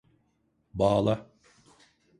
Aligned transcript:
Bağla. 0.73 1.27